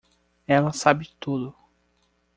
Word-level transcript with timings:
Ela 0.47 0.71
sabe 0.73 1.05
tudo. 1.19 1.53